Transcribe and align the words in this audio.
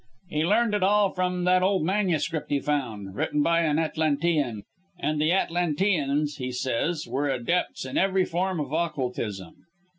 He 0.31 0.43
learned 0.43 0.73
it 0.73 0.81
all 0.81 1.11
from 1.11 1.43
that 1.43 1.61
old 1.61 1.83
MS. 1.85 2.31
he 2.49 2.59
found, 2.59 3.13
written 3.15 3.43
by 3.43 3.59
an 3.61 3.77
Atlantean; 3.77 4.63
and 4.97 5.21
the 5.21 5.31
Atlanteans, 5.31 6.37
he 6.37 6.51
says, 6.51 7.05
were 7.07 7.29
adepts 7.29 7.85
in 7.85 7.97
every 7.99 8.25
form 8.25 8.59
of 8.59 8.71
Occultism. 8.71 9.53